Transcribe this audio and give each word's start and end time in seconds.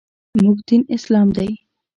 موږ 0.41 0.57
دین 0.67 0.81
اسلام 0.95 1.27
دی. 1.37 1.49